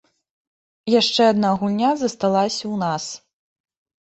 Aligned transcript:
Яшчэ 0.93 1.21
адна 1.33 1.51
гульня 1.59 1.91
засталася 2.01 2.63
ў 2.63 2.75
нас. 2.85 3.05